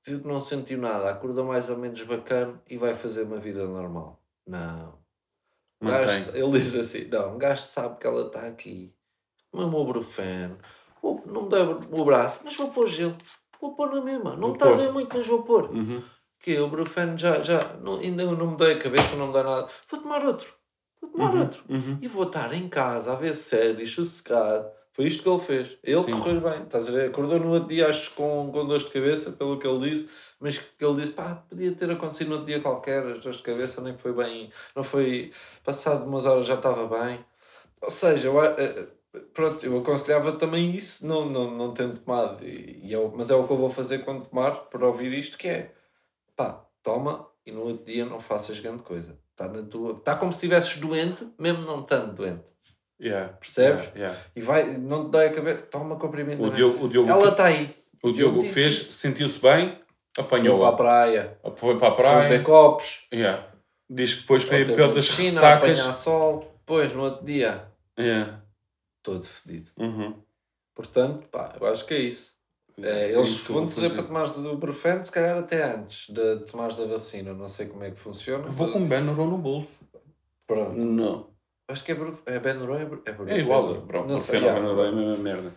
[0.05, 3.67] Viu que não sentiu nada, acordou mais ou menos bacana e vai fazer uma vida
[3.67, 4.23] normal.
[4.47, 4.99] Não.
[5.83, 8.95] Gajo- ele diz assim: não, um gajo sabe que ela está aqui.
[9.53, 10.59] É o brufeno.
[11.27, 13.17] Não me dá o braço, mas vou pôr gelo.
[13.61, 14.37] Vou pôr na mesma.
[14.37, 15.71] Não está a doer muito, mas vou pôr.
[15.71, 16.03] Uhum.
[16.41, 19.43] Que o brufeno já, já não, ainda não me dói a cabeça, não me dá
[19.43, 19.69] nada.
[19.91, 20.53] Vou tomar outro.
[21.01, 21.41] Vou tomar Uhum.
[21.41, 21.65] outro.
[21.69, 21.99] Uhum.
[22.01, 24.71] E vou estar em casa a ver séries, sossegado.
[24.93, 25.77] Foi isto que ele fez.
[25.85, 26.11] Ele Sim.
[26.13, 26.63] correu bem.
[26.63, 27.11] Estás a ver?
[27.11, 30.09] Acordou no outro dia, acho, com, com dores de cabeça, pelo que ele disse.
[30.41, 33.43] Mas que ele disse, pá, podia ter acontecido no outro dia qualquer, as dores de
[33.43, 34.51] cabeça nem foi bem.
[34.75, 35.33] Não foi.
[35.63, 37.25] Passado umas horas já estava bem.
[37.83, 38.89] Ou seja, eu,
[39.35, 42.43] pronto, eu aconselhava também isso, não, não, não tendo tomado.
[42.45, 45.37] E, e é mas é o que eu vou fazer quando tomar, para ouvir isto,
[45.37, 45.73] que é
[46.35, 49.19] pá, toma e no outro dia não faças grande coisa.
[49.39, 49.93] Está na tua.
[49.93, 52.45] Está como se estivesses doente, mesmo não estando doente.
[52.99, 53.35] Yeah.
[53.35, 53.85] Percebes?
[53.89, 54.21] Yeah, yeah.
[54.35, 56.43] E vai, não te dói a cabeça, toma comprimido.
[56.43, 57.69] O na Diogo, o Diogo, Ela está aí.
[58.03, 59.79] o Diogo fez, sentiu-se bem,
[60.17, 62.29] Foi apanhou para a praia, Foi para a foi praia.
[62.31, 63.47] beber copos, Yeah.
[63.91, 65.79] Diz que depois foi a foi pior das piscina, ressacas.
[65.79, 66.55] apanhar sol.
[66.61, 67.69] Depois, no outro dia,
[67.99, 68.41] Yeah.
[69.03, 69.71] todo fedido.
[69.77, 70.15] Uhum.
[70.75, 72.35] Portanto, pá, eu acho que é isso.
[72.83, 76.37] É, É eles eu vão dizer para tomares o Brufen, se calhar até antes de
[76.41, 77.33] tomares a vacina.
[77.33, 78.45] Não sei como é que funciona.
[78.47, 79.69] Eu Vou com um Benuron no bolso.
[80.47, 80.73] Pronto.
[80.77, 81.31] Não.
[81.69, 83.35] Acho que é, é Benuron, é, é.
[83.37, 83.67] É igual.
[83.69, 83.87] Benuron.
[83.87, 84.41] Pronto, Não sei.
[84.41, 85.55] Benuron é a mesma merda.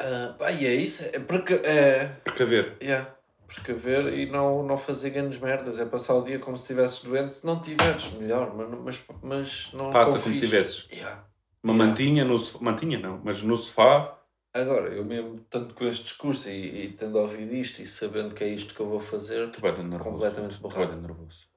[0.00, 1.04] Ah, pá, e é isso.
[1.04, 1.54] É porque...
[1.64, 2.06] É...
[2.24, 2.76] Precaver.
[2.82, 3.14] Yeah.
[3.46, 5.78] Precaver e não, não fazer grandes merdas.
[5.78, 7.34] É passar o dia como se estivesses doente.
[7.34, 8.54] Se não tiveres, melhor.
[8.54, 10.38] Mas, mas, mas não Passa como confies.
[10.40, 10.86] se tivesses.
[10.90, 11.24] Yeah.
[11.62, 11.90] Uma Yeah.
[11.90, 12.64] mantinha no sofá.
[12.64, 14.18] Mantinha não, mas no sofá.
[14.54, 18.44] Agora, eu mesmo, tanto com este discurso e, e tendo ouvido isto e sabendo que
[18.44, 19.98] é isto que eu vou fazer, Tu nervoso.
[19.98, 20.96] Completamente borrado.
[20.96, 21.48] nervoso.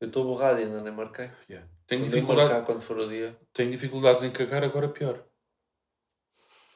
[0.00, 1.30] eu estou borrado e ainda nem marquei.
[1.48, 1.68] Yeah.
[1.86, 3.36] Tenho, Quando dificuldade, marcar quando for o dia.
[3.52, 5.22] tenho dificuldades em cagar, agora pior.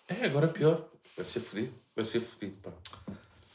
[0.08, 0.88] É, agora pior.
[1.16, 1.74] Vai ser fodido.
[1.96, 2.70] Vai ser fodido, pá.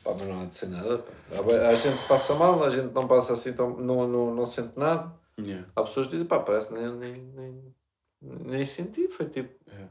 [0.04, 0.98] Pá, mas não há de ser nada.
[1.00, 1.70] pá.
[1.70, 5.14] A gente passa mal, a gente não passa assim, tão, não, não, não sente nada.
[5.40, 5.66] Yeah.
[5.74, 7.76] Há pessoas que dizem, pá, parece que nem, nem, nem,
[8.22, 9.08] nem senti.
[9.08, 9.54] Foi tipo.
[9.72, 9.88] É.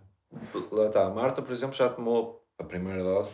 [0.72, 3.30] Lá está, a Marta, por exemplo, já tomou a primeira dose.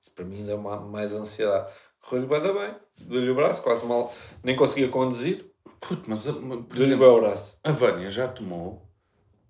[0.00, 1.72] Isso para mim deu uma, mais ansiedade.
[2.00, 2.74] Correu-lhe bem, bem.
[3.00, 4.12] Deu-lhe o braço, quase mal.
[4.42, 5.44] Nem conseguia conduzir.
[5.80, 7.58] Puto, mas, a- mas, por exemplo, bem o braço.
[7.62, 8.82] a Vânia já tomou.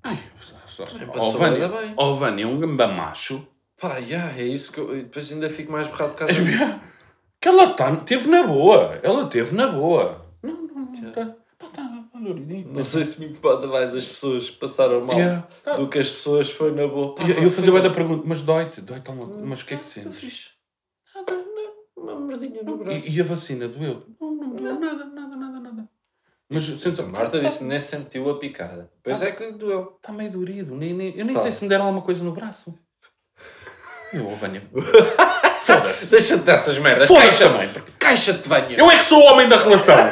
[0.02, 0.18] Ai,
[0.66, 0.84] só-
[1.18, 1.94] oh, Vânia, bem.
[1.96, 3.46] oh, Vânia é um gamba macho.
[3.80, 4.96] Pá, yeah, é isso que eu.
[4.96, 6.80] e Depois ainda fico mais borrado por causa É disso.
[7.40, 8.98] Que ela tá, teve na boa.
[9.02, 10.26] Ela teve na boa.
[10.42, 11.12] Não, não, não.
[11.12, 11.95] Tá, pá, tá.
[12.66, 15.46] Não sei se me importa mais as pessoas que passaram mal Yeah.
[15.76, 17.14] do que as pessoas foi na boa.
[17.14, 18.80] Pá, E pá, eu fazia bem da pergunta, mas dói-te?
[18.80, 20.50] Dói-te alguma Mas o que é que Tá sentes?
[21.14, 21.44] Nada,
[21.96, 23.06] uma merdinha no braço.
[23.08, 24.02] E, e a vacina doeu?
[24.20, 25.88] Não, não doeu nada, nada, nada, nada.
[26.48, 28.90] Mas sentes a Marta disse que nem sentiu a picada.
[29.02, 29.94] Pois é que doeu.
[29.96, 30.74] Está meio dorido.
[30.74, 31.42] Nem, nem, eu nem Tá.
[31.42, 32.78] sei se me deram alguma coisa no braço.
[34.12, 34.62] Eu, oh, Vânia.
[35.62, 36.06] Foda-se.
[36.06, 37.08] Deixa-te dessas merdas.
[37.08, 37.68] Foda-se também.
[37.98, 38.78] Caixa-te, venha.
[38.78, 39.96] Eu é que sou o homem da relação.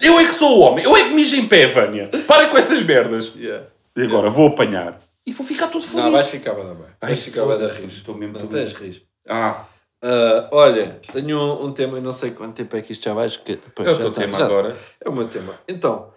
[0.00, 0.84] Eu é que sou o homem.
[0.84, 2.08] Eu é que mijo em pé, Vânia.
[2.26, 3.32] Para com essas merdas.
[3.36, 3.66] Yeah.
[3.96, 4.98] E agora vou apanhar.
[5.26, 6.04] E vou ficar todo fodido.
[6.04, 6.86] Não, vais ficar bem, bem.
[7.00, 7.94] Ai, Vais ficar bem da foda-se, rios.
[7.94, 9.02] estou mesmo- Não estou tens rios.
[9.28, 9.66] Ah,
[10.02, 13.12] Ah, olha, tenho um, um tema, eu não sei quanto tempo é que isto já
[13.12, 13.28] vai.
[13.28, 14.76] Que, pois, é o já teu tá, tema já agora.
[15.04, 15.54] É o meu tema.
[15.68, 16.10] Então,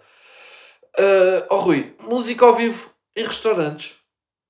[0.98, 3.96] ah, ó Rui, música ao vivo em restaurantes.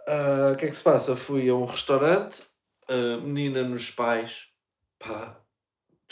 [0.06, 1.16] Ah, O que é que se passa?
[1.16, 2.42] Fui a um restaurante,
[2.88, 4.46] ah, menina nos pais,
[5.00, 5.36] pá,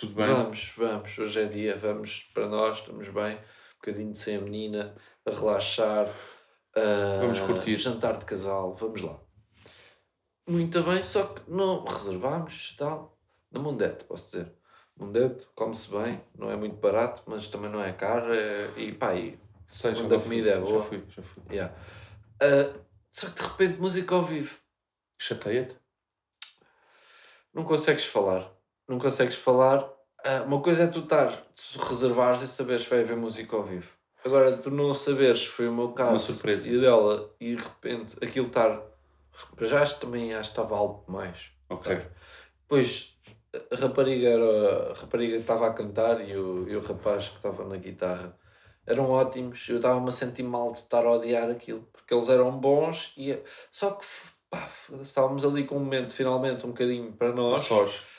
[0.03, 0.27] Tudo bem?
[0.27, 4.41] vamos, vamos, hoje é dia, vamos para nós, estamos bem, um bocadinho de sem a
[4.41, 6.09] menina, a relaxar,
[6.77, 7.77] ah, Vamos curtir.
[7.77, 9.21] jantar de casal, vamos lá.
[10.49, 13.17] Muito bem, só que não reservámos e tal,
[13.49, 14.53] na Mundete, posso dizer.
[14.97, 19.15] Mundete, come-se bem, não é muito barato, mas também não é caro, é- e pá,
[19.15, 19.39] e
[19.69, 20.83] Sei, Onde a fui, comida é boa.
[20.83, 21.43] Já fui, já fui.
[21.49, 21.75] Yeah.
[22.43, 22.81] Ah,
[23.13, 24.59] só que de repente música ao vivo.
[25.17, 25.77] Chateia-te?
[27.55, 28.51] Não consegues falar.
[28.93, 29.91] Não consegues falar.
[30.23, 31.33] Ah, uma coisa é tu estar,
[31.89, 33.89] reservares e saberes que vai haver música ao vivo.
[34.23, 36.11] Agora, tu não saberes, foi o meu caso.
[36.11, 36.69] Uma surpresa.
[36.69, 38.83] E dela, e de repente aquilo estar.
[39.57, 41.53] Para já acho que também acho que estava alto demais.
[41.71, 42.03] Ok.
[42.61, 43.17] Depois
[43.73, 47.37] a rapariga era a rapariga que estava a cantar e o, e o rapaz que
[47.37, 48.37] estava na guitarra
[48.87, 49.67] eram ótimos.
[49.71, 53.43] Eu estava-me a sentir mal de estar a odiar aquilo porque eles eram bons e
[53.71, 54.05] só que
[54.51, 54.69] pá,
[55.01, 58.13] estávamos ali com um momento finalmente um bocadinho para nós Sós.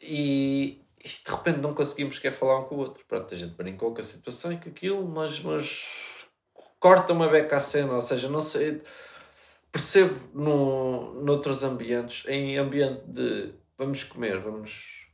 [0.00, 3.04] E, de repente não conseguimos sequer falar um com o outro.
[3.06, 5.86] Pronto, a gente brincou com a situação e com aquilo, mas, mas
[6.78, 8.82] corta uma beca à cena, ou seja, não sei.
[9.70, 15.06] Percebo no, noutros ambientes, em ambiente de vamos comer, vamos.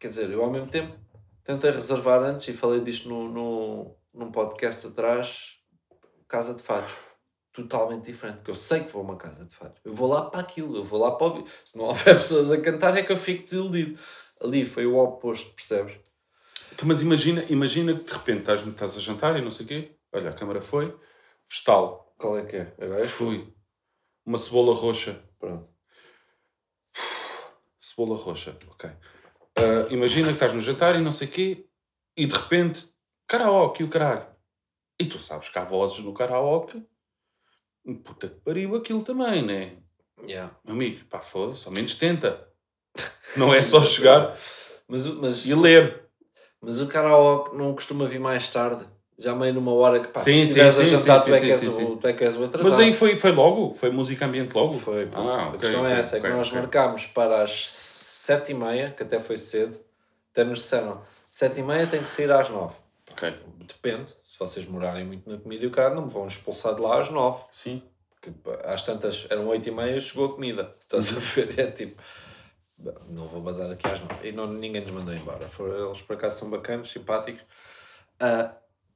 [0.00, 0.96] Quer dizer, eu ao mesmo tempo
[1.44, 5.58] tentei reservar antes e falei disto no, no, num podcast atrás,
[6.28, 7.07] Casa de Fados.
[7.58, 9.80] Totalmente diferente, porque eu sei que vou a uma casa de fados.
[9.84, 11.44] Eu vou lá para aquilo, eu vou lá para ouvir.
[11.64, 13.98] Se não houver pessoas a cantar, é que eu fico desiludido.
[14.40, 15.96] Ali foi o oposto, percebes?
[16.72, 19.68] Então, mas imagina, imagina que de repente estás, estás a jantar e não sei o
[19.68, 19.96] quê.
[20.12, 20.96] Olha, a câmara foi.
[21.48, 22.14] Vegetal.
[22.16, 22.74] Qual é que é?
[22.80, 23.52] Agora é Fui.
[24.24, 25.20] Uma cebola roxa.
[25.40, 25.68] Pronto.
[27.80, 28.56] Cebola roxa.
[28.70, 28.88] Ok.
[29.56, 31.66] Ah, imagina que estás no jantar e não sei o quê.
[32.16, 32.88] E de repente,
[33.26, 34.28] karaoke, o caralho.
[35.00, 36.86] E tu sabes que há vozes no karaoke.
[37.94, 39.72] Puta que pariu aquilo também, né?
[40.26, 40.52] Yeah.
[40.64, 42.46] Meu amigo, pá, foda-se, ao menos tenta.
[43.36, 44.34] Não é só chegar
[44.88, 46.02] Mas, mas, e ler.
[46.60, 48.84] mas o karaoke não costuma vir mais tarde.
[49.20, 51.46] Já meio numa hora que pá, Sim, se estiveres a jantar, sim, tu, é sim,
[51.46, 51.96] que és sim, o, sim.
[51.96, 52.70] tu é que és o atrasado.
[52.70, 53.74] Mas aí foi, foi logo?
[53.74, 54.78] Foi música ambiente logo?
[54.78, 55.28] Foi, pronto.
[55.28, 58.54] Ah, a questão ok, é essa, é que ok, nós marcámos para as sete e
[58.54, 59.80] meia, que até foi cedo,
[60.30, 62.74] até nos disseram, sete e meia tem que sair às nove.
[63.18, 63.34] Ok.
[63.66, 66.80] Depende, se vocês morarem muito na comida e o cara não me vão expulsar de
[66.80, 67.44] lá às nove.
[67.50, 67.82] Sim.
[68.10, 68.32] Porque
[68.64, 70.72] às tantas, eram oito e meia, chegou a comida.
[70.80, 71.58] Estás a ver?
[71.58, 72.00] É tipo,
[72.78, 74.28] "Bom, não vou bazar daqui às nove.
[74.28, 75.50] E não, ninguém nos mandou embora.
[75.58, 77.42] Eles por acaso são bacanos, simpáticos.
[78.20, 78.54] Ah,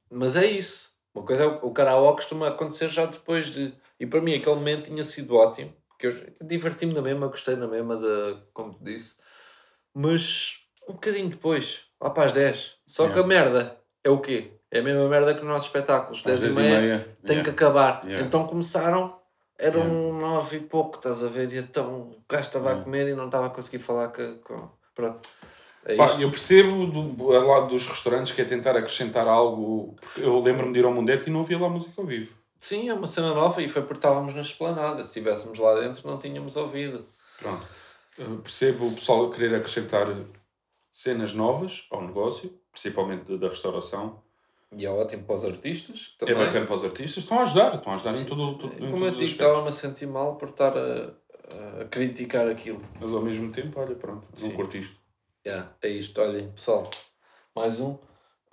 [0.09, 0.93] mas é isso.
[1.13, 3.73] Uma coisa é o, karaoke costuma acontecer já depois de.
[3.99, 5.73] E para mim aquele momento tinha sido ótimo.
[5.89, 9.15] porque eu diverti-me na mesma, gostei na mesma, de, como te disse,
[9.93, 10.59] mas
[10.89, 12.77] um bocadinho depois, lá para as 10.
[12.87, 14.51] Só que a merda é o quê?
[14.69, 17.37] É a mesma merda que os nossos espetáculos, Às 10 e 10 meia, meia, tem
[17.37, 17.43] yeah.
[17.43, 18.01] que acabar.
[18.03, 18.25] Yeah.
[18.25, 19.19] Então começaram,
[19.57, 20.19] eram Yeah.
[20.19, 21.53] 9 e pouco, estás a ver?
[21.53, 22.83] E então o gajo estava a Yeah.
[22.83, 24.39] comer e não estava a conseguir falar com.
[24.39, 24.69] com...
[24.95, 25.21] Pronto.
[25.85, 29.95] É Pá, eu percebo do a lado dos restaurantes que é tentar acrescentar algo.
[30.17, 32.33] Eu lembro-me de ir ao Mundete e não havia lá música ao vivo.
[32.57, 35.03] Sim, é uma cena nova e foi porque estávamos na esplanada.
[35.03, 37.03] Se estivéssemos lá dentro, não tínhamos ouvido.
[37.37, 37.67] Pronto.
[38.17, 40.07] Eu percebo o pessoal querer acrescentar
[40.89, 44.21] cenas novas ao negócio, principalmente da- restauração.
[44.75, 46.15] E é ótimo para os artistas.
[46.19, 46.45] É Também.
[46.45, 47.23] bacana para os artistas.
[47.23, 48.57] Estão a ajudar, estão a ajudar em tudo.
[48.57, 51.13] tudo em Como eu digo, estava-me a sentir mal por estar a,
[51.81, 52.81] a criticar aquilo.
[52.99, 54.51] Mas ao mesmo tempo, olha, pronto, não Sim.
[54.55, 54.95] curto isto.
[55.45, 56.81] Yeah, é isto, olhem, pessoal.
[57.55, 57.97] Mais um.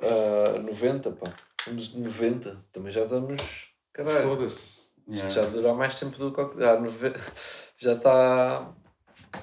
[0.02, 1.32] ah, 90, pá.
[1.66, 2.64] Vamos de 90.
[2.70, 3.68] Também já estamos.
[3.92, 4.28] Caralho.
[4.28, 4.80] Foda-se.
[5.08, 5.28] Yeah.
[5.30, 6.40] já dura mais tempo do que.
[6.64, 7.12] Ah, nove...
[7.78, 8.74] Já está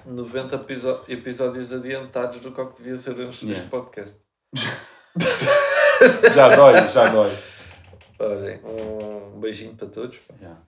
[0.06, 3.60] 90 episo- episódios adiantados do que devia ser este Yeah.
[3.60, 4.20] este podcast.
[6.34, 7.32] Já dói, já dói.
[8.20, 10.18] Olhem, um beijinho para todos.
[10.40, 10.62] Yeah.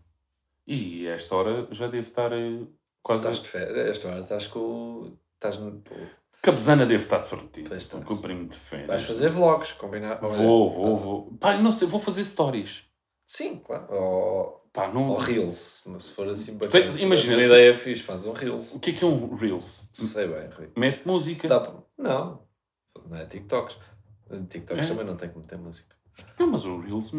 [0.68, 2.62] E esta hora já devo estar eh,
[3.02, 3.24] quase.
[3.24, 4.60] Estás de férias, esta hora estás com.
[4.60, 5.82] o- Estás no.
[6.42, 7.74] Cabezana deve estar de sortido.
[7.76, 8.88] Estou com o primo de férias.
[8.88, 10.20] Vais fazer vlogs, combinar?
[10.20, 11.34] Vou, vou, vou.
[11.39, 12.84] Pá, não sei, vou fazer stories.
[13.26, 13.88] Sim, claro.
[13.94, 15.10] Ou, Pá, não.
[15.10, 15.84] ou Reels.
[16.00, 16.92] Se for assim, Tem- bacana.
[16.92, 18.74] se imagina, uma ideia fixe, faz um Reels.
[18.76, 19.88] O que é que é um Reels?
[19.94, 20.70] Sei bem, Rui.
[20.78, 21.48] Mete música.
[21.48, 21.74] Dá.
[21.98, 22.42] Não,
[23.08, 23.78] não é TikToks.
[24.50, 24.88] TikToks É?
[24.88, 25.96] também não tem como ter música.
[26.38, 27.12] Não, mas um Reels.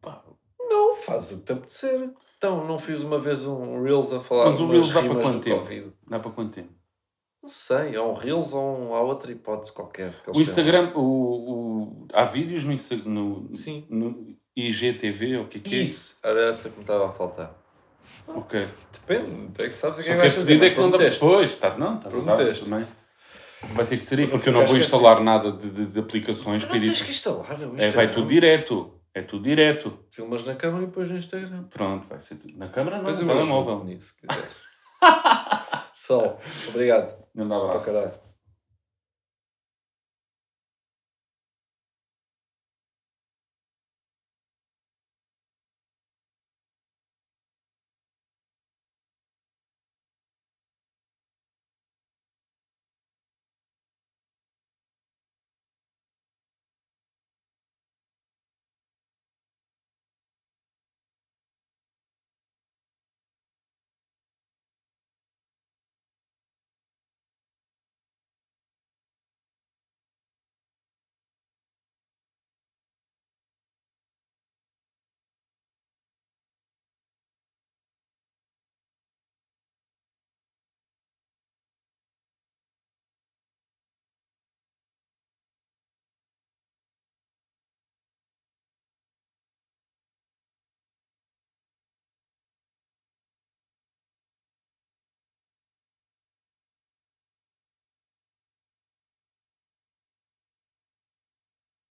[0.00, 0.22] Pá,
[0.58, 2.10] Não, faz o que te apetecer.
[2.38, 5.40] Então, não fiz uma vez um Reels a falar Mas o Reels dá para quanto
[5.40, 5.58] tempo?
[5.60, 5.92] Covid.
[6.08, 6.72] dá para quanto tempo?
[7.42, 10.12] Não sei, é um Reels ou um, há outra hipótese qualquer.
[10.34, 13.48] O Instagram, o, o, há vídeos no, Insta- no.
[13.54, 13.86] Sim.
[13.88, 15.78] no IGTV, ou o que é que é?
[15.78, 17.54] Isso, era essa que me estava a faltar.
[18.26, 18.66] Ok.
[18.92, 20.46] Depende, tu é que sabes o que é que vais fazer.
[20.46, 20.96] fedido é que não dá.
[20.96, 21.20] prometeste.
[21.20, 22.86] Pois, tá, não, estás a dar também.
[23.74, 26.00] Vai ter que ser aí, porque eu não vou ficar instalar nada de, de, de
[26.00, 27.46] aplicações Não tens que instalar
[27.78, 28.92] É, vai tudo direto.
[29.14, 29.98] É tudo direto.
[30.10, 31.64] Filmas na câmera e depois no Instagram.
[31.70, 32.56] Pronto, vai ser tudo.
[32.58, 33.84] Na câmara não, no telemóvel.
[33.84, 34.48] nisso, se quiser.
[35.96, 37.16] Sol, obrigado.
[37.34, 38.25] Um abraço.